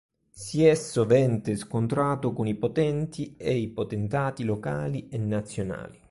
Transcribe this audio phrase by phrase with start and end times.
[0.31, 5.99] Si è sovente scontrato con i potenti ed i potentati locali e nazionali.